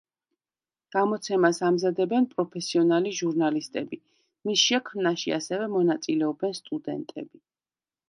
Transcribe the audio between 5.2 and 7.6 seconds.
ასევე მონაწილეობენ სტუდენტები.